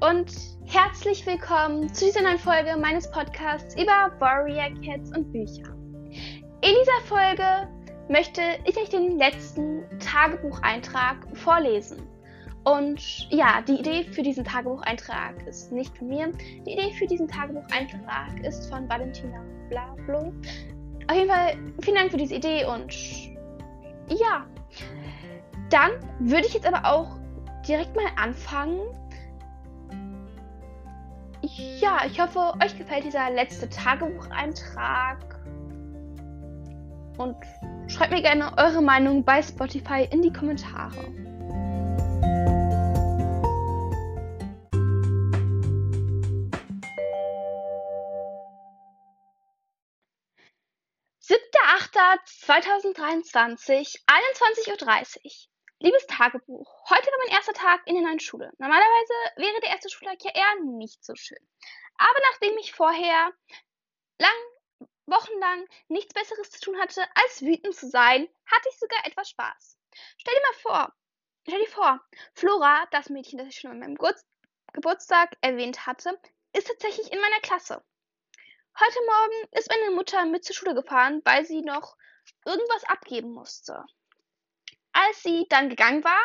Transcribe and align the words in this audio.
und 0.00 0.32
herzlich 0.64 1.26
willkommen 1.26 1.92
zu 1.92 2.06
dieser 2.06 2.22
neuen 2.22 2.38
Folge 2.38 2.74
meines 2.74 3.10
Podcasts 3.10 3.74
über 3.74 4.10
Warrior 4.18 4.70
Cats 4.82 5.14
und 5.14 5.30
Bücher. 5.30 5.74
In 6.62 6.74
dieser 6.80 7.00
Folge 7.06 7.68
möchte 8.08 8.40
ich 8.64 8.78
euch 8.78 8.88
den 8.88 9.18
letzten 9.18 9.82
Tagebucheintrag 9.98 11.16
vorlesen. 11.34 12.08
Und 12.64 13.28
ja, 13.30 13.60
die 13.60 13.74
Idee 13.74 14.04
für 14.04 14.22
diesen 14.22 14.42
Tagebucheintrag 14.42 15.46
ist 15.46 15.70
nicht 15.70 15.96
von 15.98 16.08
mir. 16.08 16.32
Die 16.66 16.72
Idee 16.72 16.94
für 16.94 17.06
diesen 17.06 17.28
Tagebucheintrag 17.28 18.40
ist 18.42 18.70
von 18.70 18.88
Valentina 18.88 19.44
Blablo. 19.68 20.32
Auf 21.08 21.14
jeden 21.14 21.28
Fall 21.28 21.58
vielen 21.82 21.96
Dank 21.96 22.10
für 22.10 22.16
diese 22.16 22.36
Idee 22.36 22.64
und 22.64 22.94
ja, 24.08 24.46
dann 25.68 25.90
würde 26.20 26.46
ich 26.46 26.54
jetzt 26.54 26.66
aber 26.66 26.90
auch 26.90 27.18
direkt 27.68 27.94
mal 27.94 28.06
anfangen. 28.16 28.80
Ja, 31.42 32.04
ich 32.06 32.20
hoffe, 32.20 32.54
euch 32.62 32.76
gefällt 32.76 33.04
dieser 33.04 33.30
letzte 33.30 33.68
Tagebucheintrag. 33.68 35.40
Und 37.18 37.36
schreibt 37.88 38.12
mir 38.12 38.22
gerne 38.22 38.56
eure 38.56 38.82
Meinung 38.82 39.24
bei 39.24 39.42
Spotify 39.42 40.08
in 40.10 40.22
die 40.22 40.32
Kommentare. 40.32 41.20
2023, 52.50 54.02
21.30 54.06 55.24
Uhr. 55.24 55.49
Liebes 55.82 56.06
Tagebuch, 56.08 56.90
heute 56.90 57.06
war 57.06 57.18
mein 57.24 57.34
erster 57.34 57.54
Tag 57.54 57.80
in 57.86 57.94
der 57.94 58.04
neuen 58.04 58.20
Schule. 58.20 58.52
Normalerweise 58.58 59.14
wäre 59.36 59.60
der 59.60 59.70
erste 59.70 59.88
Schultag 59.88 60.22
ja 60.22 60.30
eher 60.34 60.60
nicht 60.62 61.02
so 61.02 61.14
schön. 61.14 61.38
Aber 61.96 62.18
nachdem 62.30 62.58
ich 62.58 62.74
vorher 62.74 63.32
lang, 64.18 64.34
wochenlang 65.06 65.66
nichts 65.88 66.12
Besseres 66.12 66.50
zu 66.50 66.60
tun 66.60 66.78
hatte, 66.78 67.02
als 67.14 67.40
wütend 67.40 67.74
zu 67.74 67.88
sein, 67.88 68.28
hatte 68.44 68.68
ich 68.68 68.78
sogar 68.78 69.06
etwas 69.06 69.30
Spaß. 69.30 69.78
Stell 70.18 70.34
dir 70.34 70.42
mal 70.42 70.58
vor, 70.60 70.94
stell 71.48 71.60
dir 71.60 71.70
vor, 71.70 72.00
Flora, 72.34 72.86
das 72.90 73.08
Mädchen, 73.08 73.38
das 73.38 73.48
ich 73.48 73.58
schon 73.58 73.70
an 73.70 73.78
meinem 73.78 73.98
Geburtstag 74.74 75.34
erwähnt 75.40 75.86
hatte, 75.86 76.20
ist 76.52 76.66
tatsächlich 76.66 77.10
in 77.10 77.22
meiner 77.22 77.40
Klasse. 77.40 77.82
Heute 78.78 78.98
Morgen 79.06 79.48
ist 79.52 79.70
meine 79.70 79.92
Mutter 79.92 80.26
mit 80.26 80.44
zur 80.44 80.54
Schule 80.54 80.74
gefahren, 80.74 81.22
weil 81.24 81.46
sie 81.46 81.62
noch 81.62 81.96
irgendwas 82.44 82.84
abgeben 82.84 83.32
musste. 83.32 83.82
Als 85.06 85.22
sie 85.22 85.46
dann 85.48 85.70
gegangen 85.70 86.04
war, 86.04 86.20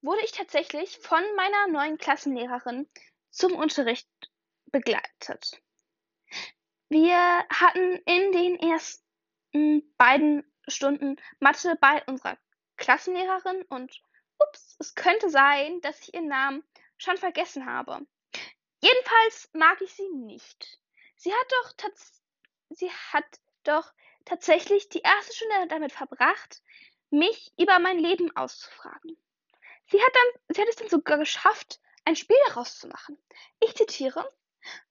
wurde 0.00 0.22
ich 0.24 0.32
tatsächlich 0.32 0.96
von 0.98 1.22
meiner 1.36 1.66
neuen 1.68 1.98
Klassenlehrerin 1.98 2.88
zum 3.30 3.54
Unterricht 3.54 4.08
begleitet. 4.66 5.60
Wir 6.88 7.18
hatten 7.50 7.96
in 8.06 8.32
den 8.32 8.58
ersten 8.58 9.94
beiden 9.98 10.50
Stunden 10.66 11.16
Mathe 11.40 11.76
bei 11.78 12.02
unserer 12.06 12.38
Klassenlehrerin 12.78 13.62
und 13.68 14.00
ups, 14.38 14.76
es 14.78 14.94
könnte 14.94 15.28
sein, 15.28 15.82
dass 15.82 16.00
ich 16.00 16.14
ihren 16.14 16.28
Namen 16.28 16.64
schon 16.96 17.18
vergessen 17.18 17.66
habe. 17.66 18.06
Jedenfalls 18.80 19.50
mag 19.52 19.78
ich 19.82 19.92
sie 19.92 20.08
nicht. 20.08 20.80
Sie 21.16 21.34
hat 21.34 21.52
doch 21.52 21.72
tats 21.76 22.22
sie 22.70 22.90
hat 23.12 23.26
doch 23.64 23.92
tatsächlich 24.24 24.88
die 24.88 25.00
erste 25.00 25.34
Stunde 25.34 25.66
damit 25.68 25.92
verbracht, 25.92 26.62
mich 27.10 27.52
über 27.58 27.78
mein 27.78 27.98
Leben 27.98 28.34
auszufragen. 28.36 29.16
Sie 29.88 30.02
hat 30.02 30.12
dann, 30.14 30.42
sie 30.54 30.60
hat 30.60 30.68
es 30.68 30.76
dann 30.76 30.88
sogar 30.88 31.18
geschafft, 31.18 31.80
ein 32.04 32.16
Spiel 32.16 32.36
daraus 32.48 32.78
zu 32.78 32.88
machen. 32.88 33.18
Ich 33.60 33.74
zitiere. 33.74 34.32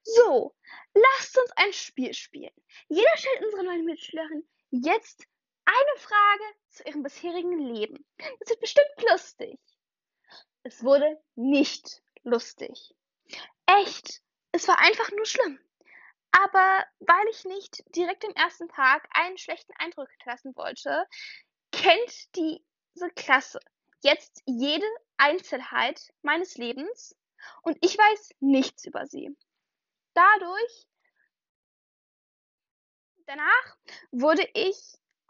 So, 0.04 0.56
lasst 0.94 1.38
uns 1.38 1.52
ein 1.58 1.74
Spiel 1.74 2.14
spielen. 2.14 2.54
Jeder 2.88 3.18
stellt 3.18 3.44
unserer 3.44 3.64
neuen 3.64 3.86
Mitschülerin 3.86 4.48
jetzt 4.70 5.26
eine 5.66 6.00
Frage 6.00 6.44
zu 6.70 6.84
ihrem 6.84 7.04
bisherigen 7.04 7.60
Leben. 7.60 8.06
Das 8.40 8.50
wird 8.50 8.62
bestimmt 8.62 9.04
lustig. 9.10 9.60
Es 10.64 10.84
wurde 10.84 11.22
nicht 11.36 12.02
lustig. 12.24 12.96
Echt, 13.66 14.22
es 14.52 14.68
war 14.68 14.80
einfach 14.80 15.12
nur 15.12 15.26
schlimm. 15.26 15.60
Aber 16.32 16.86
weil 17.00 17.28
ich 17.32 17.46
nicht 17.46 17.84
direkt 17.96 18.26
am 18.26 18.34
ersten 18.34 18.68
Tag 18.68 19.08
einen 19.12 19.38
schlechten 19.38 19.74
Eindruck 19.78 20.10
hinterlassen 20.10 20.56
wollte, 20.56 21.08
kennt 21.76 22.36
diese 22.36 23.10
Klasse 23.16 23.60
jetzt 24.02 24.42
jede 24.46 24.86
Einzelheit 25.18 26.14
meines 26.22 26.58
Lebens 26.58 27.16
und 27.64 27.78
ich 27.82 27.98
weiß 27.98 28.36
nichts 28.40 28.86
über 28.86 29.06
sie. 29.06 29.36
Dadurch, 30.14 30.88
danach 33.26 33.78
wurde 34.12 34.48
ich 34.54 34.78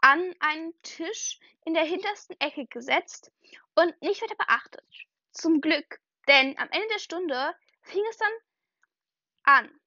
an 0.00 0.34
einen 0.38 0.72
Tisch 0.82 1.40
in 1.64 1.74
der 1.74 1.84
hintersten 1.84 2.38
Ecke 2.38 2.66
gesetzt 2.66 3.32
und 3.74 4.00
nicht 4.00 4.22
weiter 4.22 4.36
beachtet. 4.36 4.86
Zum 5.32 5.60
Glück, 5.60 6.00
denn 6.28 6.56
am 6.58 6.68
Ende 6.70 6.88
der 6.92 7.00
Stunde 7.00 7.54
fing 7.82 8.04
es 8.10 8.18
dann 8.18 8.32
an. 9.42 9.80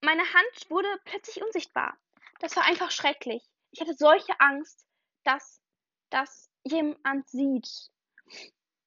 Meine 0.00 0.22
Hand 0.22 0.70
wurde 0.70 0.88
plötzlich 1.04 1.42
unsichtbar. 1.42 1.98
Das 2.38 2.54
war 2.54 2.64
einfach 2.64 2.90
schrecklich. 2.90 3.42
Ich 3.72 3.80
hatte 3.80 3.94
solche 3.94 4.38
Angst, 4.38 4.86
dass 5.26 5.60
das 6.10 6.50
jemand 6.64 7.28
sieht. 7.28 7.68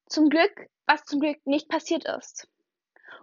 Zum 0.07 0.29
Glück, 0.29 0.69
was 0.85 1.03
zum 1.05 1.19
Glück 1.19 1.45
nicht 1.45 1.69
passiert 1.69 2.05
ist. 2.05 2.47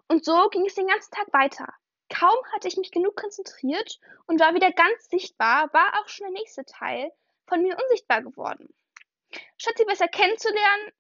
Und 0.09 0.25
so 0.25 0.49
ging 0.50 0.66
es 0.66 0.75
den 0.75 0.87
ganzen 0.87 1.12
Tag 1.12 1.32
weiter. 1.32 1.72
Kaum 2.09 2.37
hatte 2.53 2.69
ich 2.69 2.76
mich 2.76 2.93
genug 2.93 3.16
konzentriert 3.16 3.99
und 4.26 4.38
war 4.38 4.55
wieder 4.55 4.71
ganz 4.71 5.09
sichtbar, 5.09 5.72
war 5.72 6.00
auch 6.00 6.09
schon 6.09 6.26
der 6.26 6.41
nächste 6.41 6.65
Teil 6.65 7.10
von 7.47 7.62
mir 7.62 7.76
unsichtbar 7.76 8.22
geworden. 8.22 8.72
Statt 9.56 9.75
sie 9.76 9.84
besser 9.84 10.09
kennenzulernen, 10.09 10.93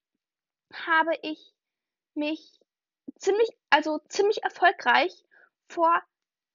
habe 0.72 1.16
ich 1.22 1.54
mich 2.14 2.60
ziemlich, 3.18 3.48
also 3.70 4.00
ziemlich 4.08 4.42
erfolgreich 4.42 5.24
vor 5.68 6.02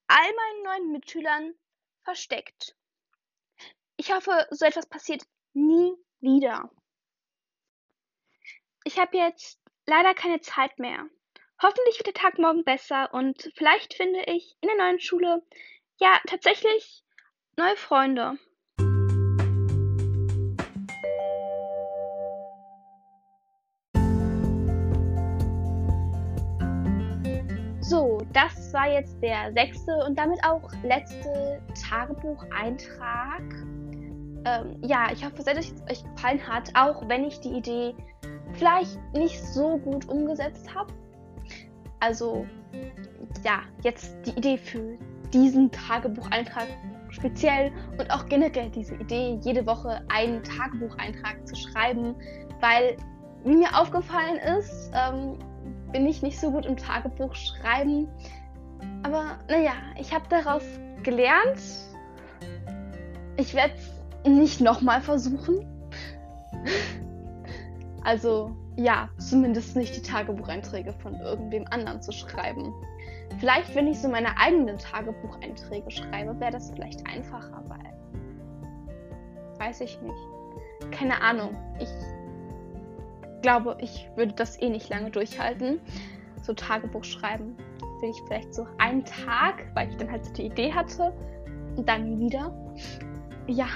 all 0.07 0.33
meinen 0.33 0.63
neuen 0.63 0.91
Mitschülern 0.91 1.55
versteckt. 2.03 2.75
Ich 3.95 4.11
hoffe, 4.11 4.47
so 4.50 4.66
etwas 4.66 4.88
passiert 4.88 5.23
nie 5.53 5.94
wieder. 6.19 6.69
Ich 8.84 9.00
habe 9.00 9.17
jetzt 9.17 9.59
leider 9.85 10.13
keine 10.13 10.41
Zeit 10.41 10.79
mehr. 10.79 11.06
Hoffentlich 11.62 12.00
wird 12.00 12.07
der 12.07 12.13
Tag 12.13 12.39
morgen 12.39 12.63
besser 12.63 13.13
und 13.13 13.51
vielleicht 13.56 13.94
finde 13.94 14.23
ich 14.25 14.57
in 14.62 14.69
der 14.69 14.78
neuen 14.78 15.00
Schule 15.00 15.44
ja 16.00 16.19
tatsächlich 16.25 17.03
neue 17.56 17.75
Freunde. 17.75 18.38
So, 27.81 28.22
das 28.33 28.73
war 28.73 28.89
jetzt 28.89 29.22
der 29.22 29.51
sechste 29.53 29.91
und 30.07 30.18
damit 30.18 30.44
auch 30.45 30.72
letzte 30.81 31.62
Tagebucheintrag. 31.89 33.44
Ähm, 34.46 34.78
ja, 34.81 35.12
ich 35.12 35.24
hoffe, 35.24 35.44
dass 35.44 35.57
es 35.57 35.81
euch 35.90 36.03
gefallen 36.16 36.47
hat, 36.47 36.72
auch 36.75 37.07
wenn 37.07 37.25
ich 37.25 37.40
die 37.40 37.50
Idee 37.50 37.94
vielleicht 38.53 38.97
nicht 39.13 39.41
so 39.44 39.78
gut 39.78 40.07
umgesetzt 40.09 40.74
habe. 40.74 40.91
Also, 42.00 42.46
ja, 43.44 43.62
jetzt 43.84 44.16
die 44.25 44.31
Idee 44.31 44.57
für 44.57 44.97
diesen 45.31 45.72
Tagebucheintrag 45.72 46.68
speziell 47.09 47.72
und 47.97 48.09
auch 48.12 48.25
generell 48.25 48.69
diese 48.69 48.96
Idee, 48.96 49.40
jede 49.41 49.66
Woche 49.66 50.01
einen 50.09 50.44
Tagebucheintrag 50.44 51.47
zu 51.47 51.56
schreiben, 51.56 52.16
weil, 52.59 52.97
wie 53.44 53.56
mir 53.56 53.80
aufgefallen 53.80 54.38
ist, 54.57 54.92
ähm, 54.94 55.38
bin 55.92 56.07
ich 56.07 56.21
nicht 56.21 56.39
so 56.39 56.51
gut 56.51 56.65
im 56.65 56.77
Tagebuch 56.77 57.36
schreiben. 57.36 58.07
Aber 59.04 59.38
naja, 59.50 59.74
ich 60.00 60.13
habe 60.13 60.25
daraus 60.30 60.63
gelernt. 61.04 61.62
Ich 63.38 63.54
werde 63.54 63.74
es 63.75 64.00
nicht 64.25 64.62
nochmal 64.62 65.01
versuchen. 65.01 65.65
also 68.03 68.56
ja, 68.77 69.09
zumindest 69.18 69.75
nicht 69.75 69.95
die 69.95 70.01
Tagebucheinträge 70.01 70.94
von 70.94 71.15
irgendwem 71.15 71.65
anderen 71.69 72.01
zu 72.01 72.12
schreiben. 72.12 72.73
Vielleicht, 73.39 73.75
wenn 73.75 73.88
ich 73.88 74.00
so 74.00 74.07
meine 74.07 74.38
eigenen 74.38 74.77
Tagebucheinträge 74.77 75.89
schreibe, 75.91 76.39
wäre 76.39 76.51
das 76.51 76.71
vielleicht 76.71 77.06
einfacher, 77.07 77.63
weil. 77.68 77.94
Weiß 79.57 79.81
ich 79.81 80.00
nicht. 80.01 80.91
Keine 80.91 81.21
Ahnung. 81.21 81.56
Ich 81.79 81.89
glaube, 83.41 83.77
ich 83.79 84.09
würde 84.15 84.33
das 84.33 84.62
eh 84.62 84.69
nicht 84.69 84.89
lange 84.89 85.12
durchhalten. 85.12 85.79
So 86.41 86.53
Tagebuch 86.53 87.03
schreiben 87.03 87.56
will 88.01 88.09
ich 88.09 88.21
vielleicht 88.25 88.53
so 88.53 88.65
einen 88.79 89.06
Tag, 89.06 89.67
weil 89.75 89.89
ich 89.89 89.97
dann 89.97 90.12
halt 90.12 90.25
so 90.25 90.33
die 90.33 90.47
Idee 90.47 90.74
hatte 90.74 91.13
und 91.75 91.88
dann 91.88 92.19
wieder. 92.19 92.53
Ja, 93.47 93.67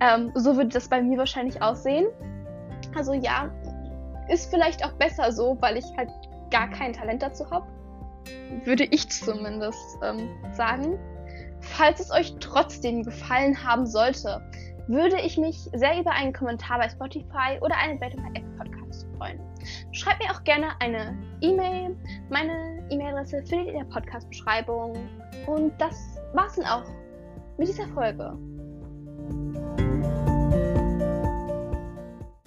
ähm, 0.00 0.32
so 0.34 0.56
würde 0.56 0.68
das 0.68 0.88
bei 0.88 1.02
mir 1.02 1.18
wahrscheinlich 1.18 1.62
aussehen. 1.62 2.06
Also 2.94 3.12
ja, 3.12 3.50
ist 4.28 4.50
vielleicht 4.50 4.84
auch 4.84 4.92
besser 4.92 5.32
so, 5.32 5.56
weil 5.60 5.76
ich 5.76 5.84
halt 5.96 6.10
gar 6.50 6.68
kein 6.70 6.92
Talent 6.92 7.22
dazu 7.22 7.48
habe. 7.50 7.66
Würde 8.64 8.84
ich 8.84 9.08
zumindest 9.08 9.98
ähm, 10.02 10.28
sagen. 10.52 10.98
Falls 11.60 12.00
es 12.00 12.10
euch 12.10 12.34
trotzdem 12.40 13.02
gefallen 13.02 13.62
haben 13.64 13.86
sollte, 13.86 14.40
würde 14.88 15.20
ich 15.20 15.36
mich 15.36 15.56
sehr 15.74 16.00
über 16.00 16.10
einen 16.10 16.32
Kommentar 16.32 16.78
bei 16.78 16.88
Spotify 16.88 17.58
oder 17.60 17.76
eine 17.76 17.94
Bewertung 17.94 18.22
bei 18.22 18.40
Apple 18.40 18.56
Podcasts 18.58 19.06
freuen. 19.16 19.40
Schreibt 19.92 20.24
mir 20.24 20.30
auch 20.32 20.42
gerne 20.44 20.68
eine 20.80 21.16
E-Mail. 21.40 21.96
Meine 22.30 22.82
E-Mail-Adresse 22.90 23.44
findet 23.46 23.68
ihr 23.68 23.74
in 23.74 23.78
der 23.80 23.94
Podcast-Beschreibung. 23.94 24.96
Und 25.46 25.72
das 25.78 26.18
war's 26.32 26.56
dann 26.56 26.66
auch 26.66 26.84
mit 27.58 27.68
dieser 27.68 27.86
Folge. 27.88 28.36